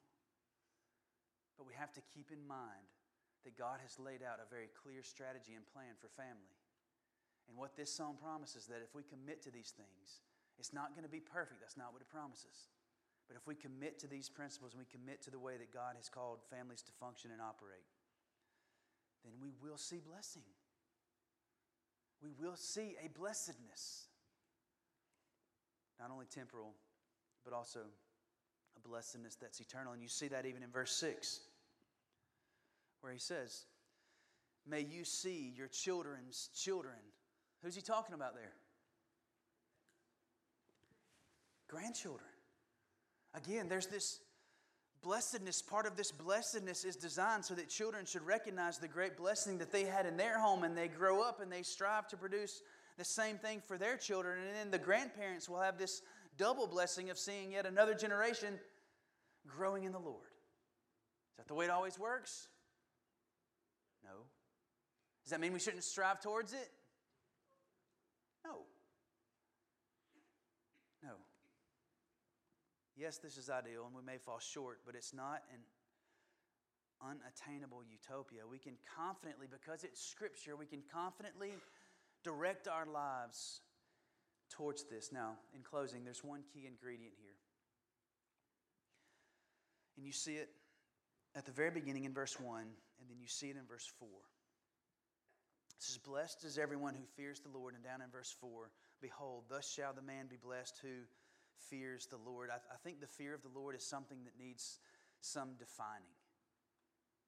[1.57, 2.89] But we have to keep in mind
[3.43, 6.53] that God has laid out a very clear strategy and plan for family.
[7.49, 10.21] And what this psalm promises is that if we commit to these things,
[10.59, 11.59] it's not going to be perfect.
[11.59, 12.69] That's not what it promises.
[13.27, 15.95] But if we commit to these principles and we commit to the way that God
[15.97, 17.87] has called families to function and operate,
[19.23, 20.45] then we will see blessing.
[22.21, 24.07] We will see a blessedness.
[25.99, 26.73] Not only temporal,
[27.43, 27.79] but also
[28.77, 29.93] a blessedness that's eternal.
[29.93, 31.41] And you see that even in verse 6,
[33.01, 33.65] where he says,
[34.67, 36.95] May you see your children's children.
[37.63, 38.53] Who's he talking about there?
[41.67, 42.29] Grandchildren.
[43.33, 44.19] Again, there's this
[45.01, 45.61] blessedness.
[45.61, 49.71] Part of this blessedness is designed so that children should recognize the great blessing that
[49.71, 52.61] they had in their home and they grow up and they strive to produce
[52.97, 54.39] the same thing for their children.
[54.45, 56.01] And then the grandparents will have this
[56.37, 58.59] double blessing of seeing yet another generation
[59.47, 60.27] growing in the Lord.
[61.31, 62.49] Is that the way it always works?
[65.23, 66.69] Does that mean we shouldn't strive towards it?
[68.45, 68.63] No.
[71.03, 71.13] No.
[72.95, 75.59] Yes, this is ideal and we may fall short, but it's not an
[77.01, 78.41] unattainable utopia.
[78.49, 81.51] We can confidently, because it's scripture, we can confidently
[82.23, 83.61] direct our lives
[84.49, 85.11] towards this.
[85.11, 87.35] Now, in closing, there's one key ingredient here.
[89.97, 90.49] And you see it
[91.35, 94.07] at the very beginning in verse 1, and then you see it in verse 4.
[95.81, 97.73] It says, Blessed is everyone who fears the Lord.
[97.73, 98.69] And down in verse 4,
[99.01, 101.05] Behold, thus shall the man be blessed who
[101.57, 102.51] fears the Lord.
[102.51, 104.77] I, I think the fear of the Lord is something that needs
[105.21, 106.13] some defining,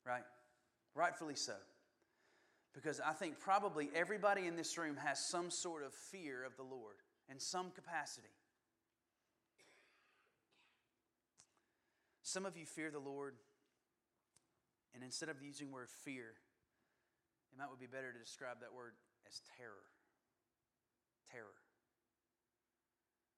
[0.06, 0.22] right?
[0.94, 1.56] Rightfully so.
[2.76, 6.63] Because I think probably everybody in this room has some sort of fear of the
[6.63, 6.98] Lord
[7.32, 8.28] in some capacity.
[12.22, 13.34] Some of you fear the Lord,
[14.94, 16.34] and instead of using the word fear,
[17.54, 18.94] it might would be better to describe that word
[19.28, 19.86] as terror.
[21.32, 21.46] Terror.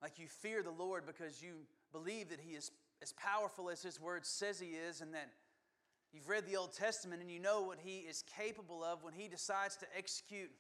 [0.02, 4.00] Like you fear the Lord because you believe that He is as powerful as His
[4.00, 5.32] word says He is, and that
[6.14, 9.28] you've read the Old Testament and you know what He is capable of when He
[9.28, 10.52] decides to execute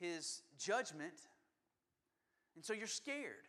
[0.00, 1.14] His judgment.
[2.56, 3.46] And so you're scared.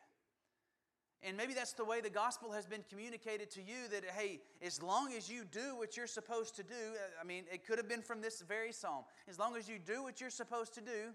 [1.23, 4.81] And maybe that's the way the gospel has been communicated to you that, hey, as
[4.81, 7.87] long as you do what you're supposed to do, uh, I mean, it could have
[7.87, 9.03] been from this very psalm.
[9.29, 11.13] As long as you do what you're supposed to do,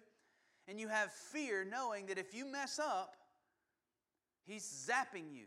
[0.68, 3.16] and you have fear knowing that if you mess up,
[4.44, 5.46] he's zapping you.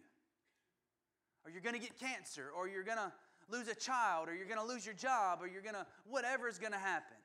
[1.46, 3.12] Or you're going to get cancer, or you're going to
[3.50, 6.50] lose a child, or you're going to lose your job, or you're going to, whatever
[6.50, 7.18] is going to happen.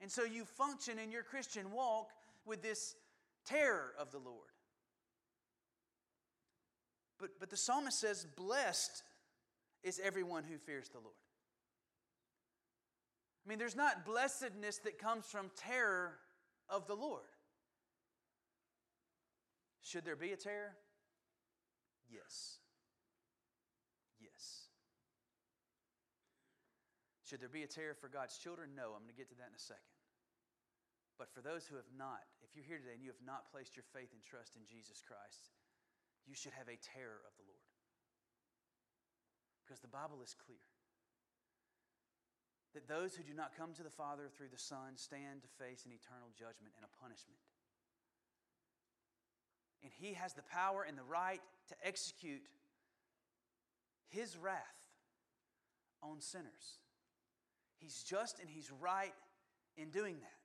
[0.00, 2.10] And so you function in your Christian walk
[2.46, 2.94] with this
[3.44, 4.48] terror of the Lord.
[7.18, 9.02] But, but the psalmist says, Blessed
[9.82, 11.14] is everyone who fears the Lord.
[13.44, 16.18] I mean, there's not blessedness that comes from terror
[16.68, 17.22] of the Lord.
[19.80, 20.76] Should there be a terror?
[22.10, 22.60] Yes.
[24.20, 24.68] Yes.
[27.24, 28.70] Should there be a terror for God's children?
[28.76, 28.92] No.
[28.92, 29.96] I'm going to get to that in a second.
[31.16, 33.74] But for those who have not, if you're here today and you have not placed
[33.74, 35.50] your faith and trust in Jesus Christ,
[36.28, 37.72] you should have a terror of the Lord.
[39.64, 40.60] Because the Bible is clear
[42.76, 45.88] that those who do not come to the Father through the Son stand to face
[45.88, 47.40] an eternal judgment and a punishment.
[49.82, 52.44] And He has the power and the right to execute
[54.08, 54.78] His wrath
[56.02, 56.78] on sinners.
[57.78, 59.16] He's just and He's right
[59.76, 60.37] in doing that.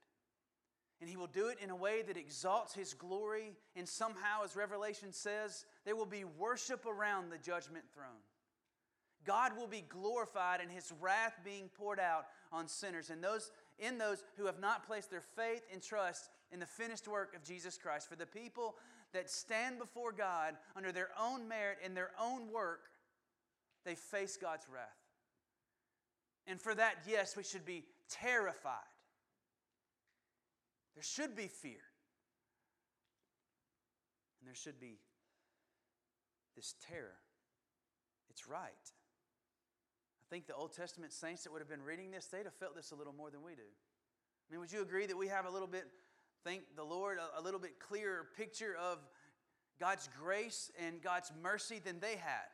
[1.04, 3.52] And he will do it in a way that exalts his glory.
[3.76, 8.24] And somehow, as Revelation says, there will be worship around the judgment throne.
[9.26, 13.98] God will be glorified and his wrath being poured out on sinners and those in
[13.98, 17.78] those who have not placed their faith and trust in the finished work of Jesus
[17.78, 18.08] Christ.
[18.08, 18.76] For the people
[19.12, 22.84] that stand before God under their own merit and their own work,
[23.84, 24.88] they face God's wrath.
[26.48, 28.93] And for that, yes, we should be terrified.
[30.96, 31.82] There should be fear.
[34.40, 35.00] And there should be
[36.56, 37.18] this terror.
[38.30, 38.72] It's right.
[38.74, 42.76] I think the Old Testament saints that would have been reading this, they'd have felt
[42.76, 43.62] this a little more than we do.
[43.62, 45.86] I mean, would you agree that we have a little bit,
[46.44, 48.98] thank the Lord, a, a little bit clearer picture of
[49.80, 52.50] God's grace and God's mercy than they had?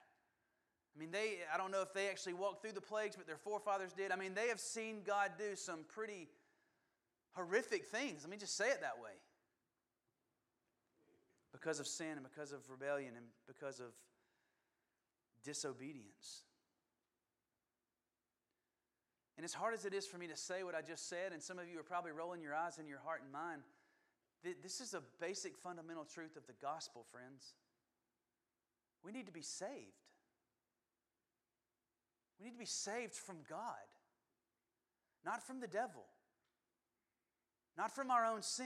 [0.95, 3.37] I mean, they, I don't know if they actually walked through the plagues, but their
[3.37, 4.11] forefathers did.
[4.11, 6.27] I mean, they have seen God do some pretty
[7.34, 8.23] horrific things.
[8.23, 9.11] Let me just say it that way.
[11.51, 13.88] Because of sin and because of rebellion and because of
[15.43, 16.43] disobedience.
[19.38, 21.41] And as hard as it is for me to say what I just said, and
[21.41, 23.61] some of you are probably rolling your eyes in your heart and mind,
[24.61, 27.55] this is a basic fundamental truth of the gospel, friends.
[29.03, 30.03] We need to be saved.
[32.39, 33.88] We need to be saved from God,
[35.25, 36.05] not from the devil,
[37.78, 38.65] not from our own sin.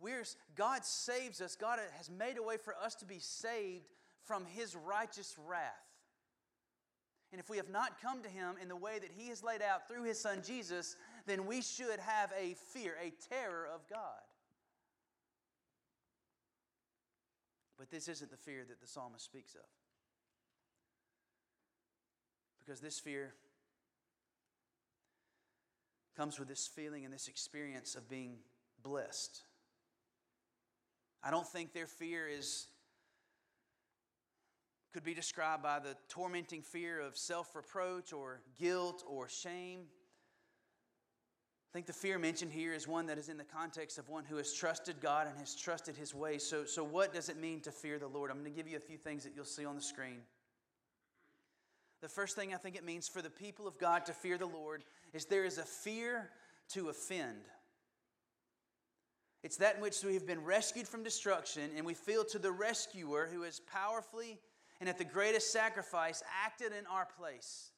[0.00, 0.24] We're,
[0.56, 1.54] God saves us.
[1.54, 3.86] God uh, has made a way for us to be saved
[4.24, 5.60] from His righteous wrath.
[7.30, 9.62] And if we have not come to Him in the way that He has laid
[9.62, 14.20] out through His Son Jesus, then we should have a fear, a terror of God.
[17.78, 19.62] But this isn't the fear that the psalmist speaks of.
[22.58, 23.34] Because this fear
[26.16, 28.36] comes with this feeling and this experience of being
[28.82, 29.42] blessed.
[31.22, 32.66] I don't think their fear is
[34.92, 39.84] could be described by the tormenting fear of self-reproach or guilt or shame.
[41.72, 44.26] I think the fear mentioned here is one that is in the context of one
[44.26, 46.44] who has trusted God and has trusted his ways.
[46.44, 48.30] So, so what does it mean to fear the Lord?
[48.30, 50.20] I'm going to give you a few things that you'll see on the screen.
[52.02, 54.44] The first thing I think it means for the people of God to fear the
[54.44, 54.82] Lord
[55.14, 56.30] is there is a fear
[56.70, 57.44] to offend.
[59.44, 62.50] It's that in which we have been rescued from destruction and we feel to the
[62.50, 64.40] rescuer who has powerfully
[64.80, 67.70] and at the greatest sacrifice acted in our place.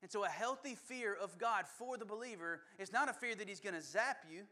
[0.00, 3.48] And so, a healthy fear of God for the believer is not a fear that
[3.48, 4.42] He's going to zap you.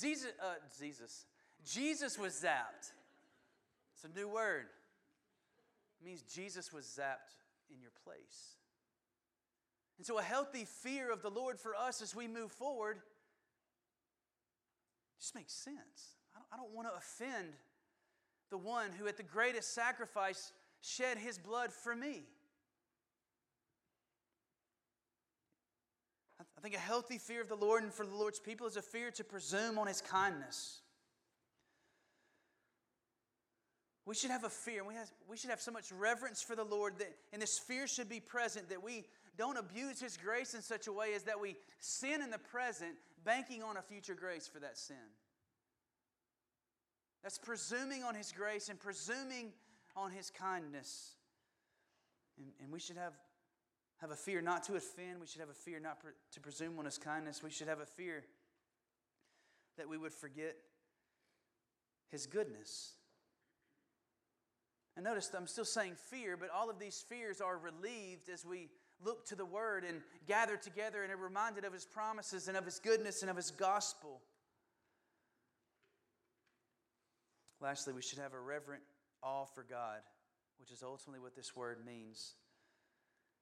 [0.00, 1.26] Jesus, uh, Jesus,
[1.64, 2.92] Jesus was zapped.
[3.94, 4.66] It's a new word.
[6.00, 7.39] It means Jesus was zapped
[7.72, 8.56] in your place.
[9.98, 13.00] And so, a healthy fear of the Lord for us as we move forward
[15.20, 16.16] just makes sense.
[16.52, 17.52] I don't, want to offend
[18.50, 22.22] the one who, at the greatest sacrifice, shed his blood for me.
[26.40, 28.82] I think a healthy fear of the Lord and for the Lord's people is a
[28.82, 30.79] fear to presume on his kindness.
[34.06, 36.64] We should have a fear, we, have, we should have so much reverence for the
[36.64, 39.04] Lord that, and this fear should be present that we
[39.36, 42.92] don't abuse His grace in such a way as that we sin in the present,
[43.24, 44.96] banking on a future grace for that sin.
[47.22, 49.52] That's presuming on His grace and presuming
[49.94, 51.14] on His kindness.
[52.38, 53.14] And, and we should have,
[54.00, 55.20] have a fear not to offend.
[55.20, 57.42] We should have a fear not pre- to presume on His kindness.
[57.42, 58.24] We should have a fear
[59.76, 60.56] that we would forget
[62.08, 62.94] His goodness.
[65.00, 68.68] And notice I'm still saying fear, but all of these fears are relieved as we
[69.02, 72.66] look to the Word and gather together and are reminded of His promises and of
[72.66, 74.20] His goodness and of His gospel.
[77.62, 78.82] Lastly, we should have a reverent
[79.22, 80.00] awe for God,
[80.58, 82.34] which is ultimately what this word means,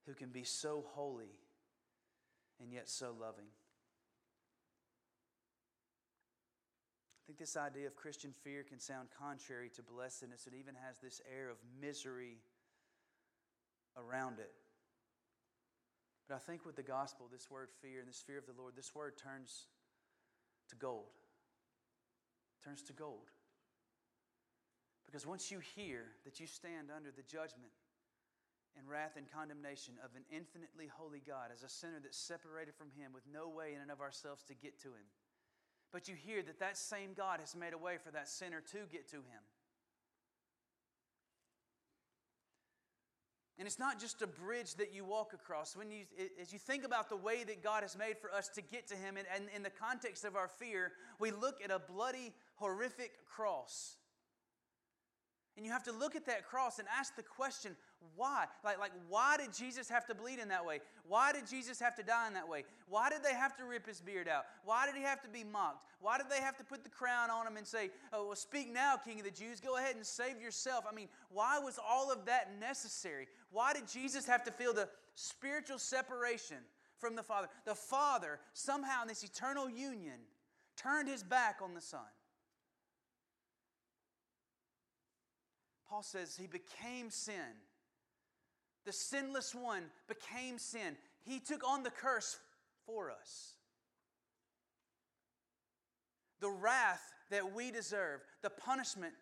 [0.06, 1.40] who can be so holy
[2.62, 3.48] and yet so loving.
[7.28, 10.46] Think this idea of Christian fear can sound contrary to blessedness.
[10.46, 12.40] It even has this air of misery
[14.00, 14.50] around it.
[16.26, 18.72] But I think with the gospel, this word fear and this fear of the Lord,
[18.74, 19.66] this word turns
[20.70, 21.12] to gold.
[22.64, 23.28] Turns to gold.
[25.04, 27.76] Because once you hear that you stand under the judgment
[28.78, 32.88] and wrath and condemnation of an infinitely holy God as a sinner that's separated from
[32.96, 35.04] Him with no way in and of ourselves to get to Him,
[35.92, 38.78] but you hear that that same God has made a way for that sinner to
[38.90, 39.42] get to him.
[43.58, 45.74] And it's not just a bridge that you walk across.
[45.74, 46.04] When you,
[46.40, 48.94] as you think about the way that God has made for us to get to
[48.94, 53.26] Him, and, and in the context of our fear, we look at a bloody, horrific
[53.26, 53.96] cross.
[55.56, 57.74] And you have to look at that cross and ask the question,
[58.16, 58.46] why?
[58.64, 60.80] Like, like, why did Jesus have to bleed in that way?
[61.06, 62.64] Why did Jesus have to die in that way?
[62.88, 64.44] Why did they have to rip his beard out?
[64.64, 65.84] Why did he have to be mocked?
[66.00, 68.72] Why did they have to put the crown on him and say, oh, well, speak
[68.72, 70.84] now, King of the Jews, go ahead and save yourself?
[70.90, 73.28] I mean, why was all of that necessary?
[73.50, 76.58] Why did Jesus have to feel the spiritual separation
[76.98, 77.48] from the Father.
[77.64, 80.18] The Father, somehow in this eternal union,
[80.76, 82.00] turned his back on the Son.
[85.88, 87.56] Paul says he became sin.
[88.84, 90.96] The sinless one became sin.
[91.24, 92.38] He took on the curse
[92.86, 93.54] for us.
[96.40, 99.14] The wrath that we deserve, the punishment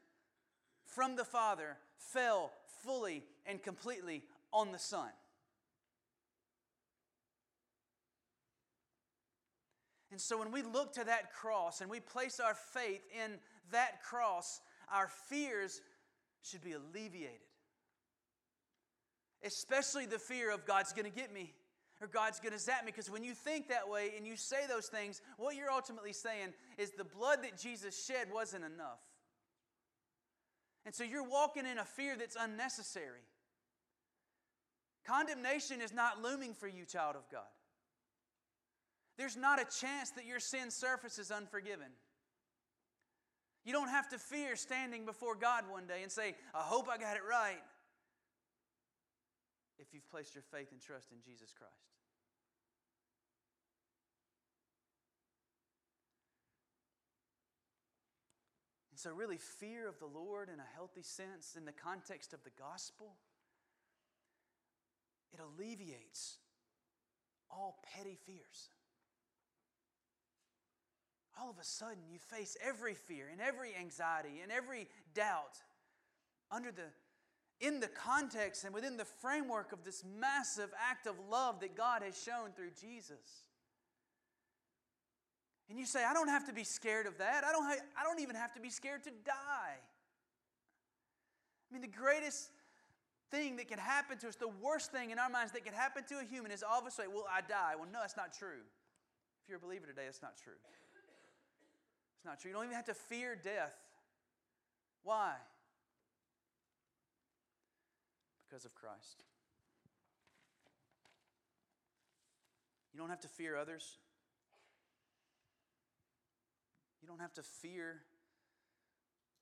[0.85, 2.53] from the Father, fell
[2.85, 5.09] fully and completely on the Son.
[10.11, 13.33] And so when we look to that cross and we place our faith in
[13.73, 14.61] that cross,
[14.93, 15.83] our fears
[16.43, 17.46] should be alleviated.
[19.45, 21.53] Especially the fear of God's going to get me
[22.01, 22.93] or God's going to zap me.
[22.93, 26.53] Because when you think that way and you say those things, what you're ultimately saying
[26.79, 29.01] is the blood that Jesus shed wasn't enough.
[30.85, 33.25] And so you're walking in a fear that's unnecessary.
[35.07, 37.43] Condemnation is not looming for you, child of God.
[39.17, 41.89] There's not a chance that your sin surfaces unforgiven.
[43.65, 46.99] You don't have to fear standing before God one day and say, I hope I
[46.99, 47.59] got it right,
[49.79, 51.97] if you've placed your faith and trust in Jesus Christ.
[58.97, 62.43] And so, really, fear of the Lord in a healthy sense, in the context of
[62.45, 63.17] the gospel,
[65.35, 66.39] it alleviates
[67.51, 68.71] all petty fears.
[71.39, 75.61] All of a sudden, you face every fear and every anxiety and every doubt
[76.51, 76.89] under the
[77.61, 82.03] in the context and within the framework of this massive act of love that God
[82.03, 83.45] has shown through Jesus.
[85.69, 87.45] And you say, I don't have to be scared of that.
[87.45, 89.79] I don't, ha- I don't even have to be scared to die.
[91.69, 92.51] I mean, the greatest
[93.31, 96.05] thing that can happen to us, the worst thing in our minds that can happen
[96.09, 97.73] to a human is all of a sudden, well, I die.
[97.77, 98.63] Well, no, that's not true.
[99.43, 100.53] If you're a believer today, that's not true.
[102.17, 102.51] It's not true.
[102.51, 103.75] You don't even have to fear death.
[105.03, 105.33] Why?
[108.57, 109.23] Because of Christ.
[112.95, 113.99] You don't have to fear others.
[117.03, 118.01] You don't have to fear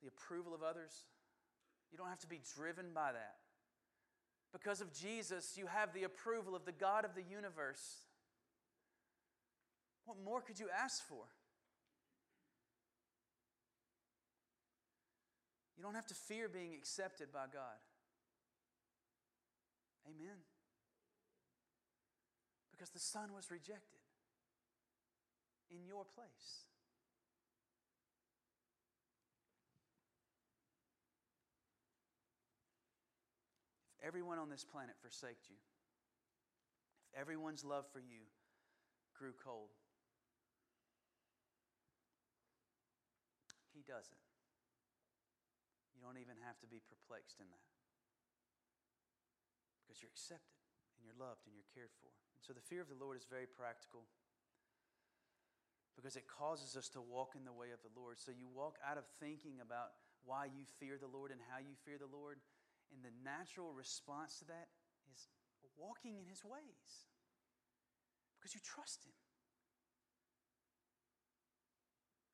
[0.03, 0.91] the approval of others.
[1.93, 3.37] You don't have to be driven by that.
[4.53, 7.99] Because of Jesus, you have the approval of the God of the universe.
[10.07, 11.23] What more could you ask for?
[15.77, 17.79] You don't have to fear being accepted by God.
[20.07, 20.39] Amen.
[22.71, 24.01] Because the Son was rejected
[25.71, 26.69] in your place.
[33.99, 35.57] If everyone on this planet forsaked you,
[37.13, 38.29] if everyone's love for you
[39.17, 39.71] grew cold,
[43.75, 44.23] He doesn't.
[45.99, 47.74] You don't even have to be perplexed in that
[49.95, 50.59] because you're accepted
[50.99, 52.11] and you're loved and you're cared for.
[52.11, 54.11] And so the fear of the Lord is very practical
[55.95, 58.19] because it causes us to walk in the way of the Lord.
[58.19, 59.95] So you walk out of thinking about
[60.27, 62.43] why you fear the Lord and how you fear the Lord,
[62.91, 64.67] and the natural response to that
[65.07, 65.31] is
[65.79, 67.07] walking in His ways
[68.35, 69.15] because you trust Him.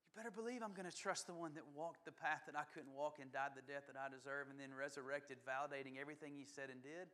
[0.09, 2.65] You better believe I'm going to trust the one that walked the path that I
[2.73, 6.49] couldn't walk and died the death that I deserve and then resurrected, validating everything He
[6.49, 7.13] said and did.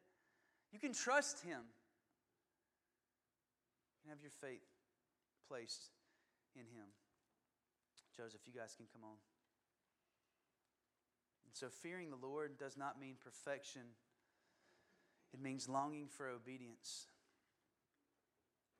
[0.72, 1.62] You can trust Him.
[3.92, 4.66] You can have your faith
[5.48, 5.90] placed
[6.54, 6.88] in Him.
[8.16, 9.20] Joseph, you guys can come on.
[11.44, 13.82] And so, fearing the Lord does not mean perfection,
[15.32, 17.08] it means longing for obedience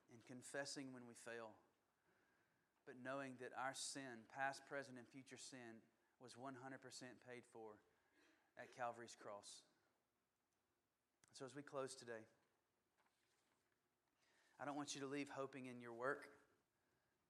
[0.09, 1.53] and confessing when we fail,
[2.87, 5.84] but knowing that our sin, past, present, and future sin,
[6.16, 6.57] was 100%
[7.28, 7.76] paid for
[8.57, 9.68] at Calvary's cross.
[11.37, 12.24] So, as we close today,
[14.57, 16.32] I don't want you to leave hoping in your work,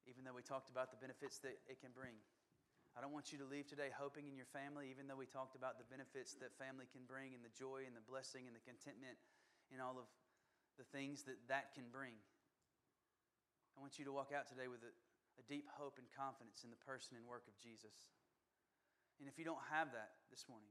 [0.06, 2.14] even though we talked about the benefits that it can bring.
[2.94, 5.58] I don't want you to leave today hoping in your family, even though we talked
[5.58, 8.62] about the benefits that family can bring and the joy and the blessing and the
[8.62, 9.18] contentment
[9.74, 10.06] and all of
[10.78, 12.14] the things that that can bring.
[13.74, 14.94] I want you to walk out today with a,
[15.42, 18.14] a deep hope and confidence in the person and work of Jesus.
[19.18, 20.70] And if you don't have that this morning,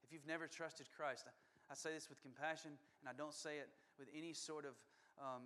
[0.00, 1.28] if you've never trusted Christ,
[1.70, 4.74] I say this with compassion, and I don't say it with any sort of
[5.18, 5.42] um,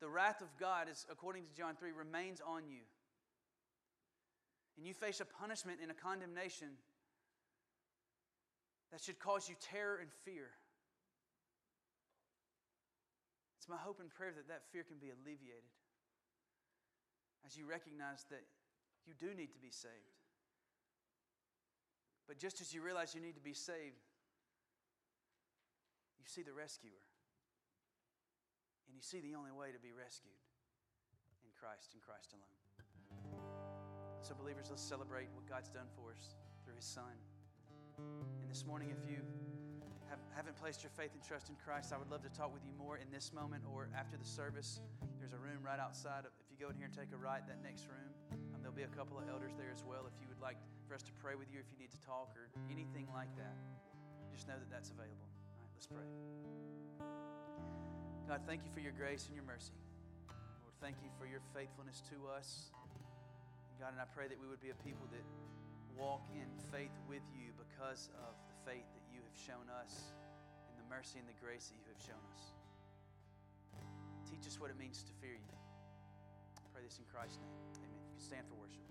[0.00, 2.82] the wrath of God is, according to John 3, remains on you.
[4.76, 6.68] And you face a punishment and a condemnation
[8.90, 10.50] that should cause you terror and fear.
[13.58, 15.68] It's my hope and prayer that that fear can be alleviated
[17.48, 18.44] as you recognize that
[19.08, 20.20] you do need to be saved.
[22.28, 24.04] But just as you realize you need to be saved,
[26.20, 27.00] you see the rescuer.
[28.84, 30.36] And you see the only way to be rescued
[31.40, 32.60] in Christ and Christ alone.
[34.20, 37.16] So, believers, let's celebrate what God's done for us through His Son.
[37.96, 39.24] And this morning, if you
[40.10, 42.64] have, haven't placed your faith and trust in Christ, I would love to talk with
[42.66, 44.80] you more in this moment or after the service.
[45.18, 46.28] There's a room right outside.
[46.28, 48.10] Of, go in here and take a right, that next room,
[48.50, 50.10] um, there'll be a couple of elders there as well.
[50.10, 50.58] If you would like
[50.90, 53.54] for us to pray with you, if you need to talk or anything like that,
[54.34, 55.30] just know that that's available.
[55.54, 56.08] All right, let's pray.
[58.26, 59.78] God, thank you for your grace and your mercy.
[60.66, 62.74] Lord, thank you for your faithfulness to us.
[63.78, 65.22] God, and I pray that we would be a people that
[65.94, 70.10] walk in faith with you because of the faith that you have shown us
[70.66, 72.42] and the mercy and the grace that you have shown us.
[74.26, 75.57] Teach us what it means to fear you.
[76.78, 77.50] Pray this in Christ's name.
[77.82, 77.90] Amen.
[78.14, 78.87] You stand for worship.